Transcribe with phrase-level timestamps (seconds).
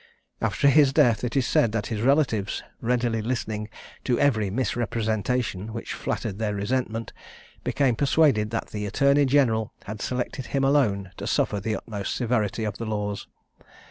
[0.41, 3.69] After his death, it is said that his relatives, readily listening
[4.03, 7.13] to every misrepresentation which flattered their resentment,
[7.63, 12.63] became persuaded that the attorney general had selected him alone to suffer the utmost severity
[12.63, 13.27] of the laws.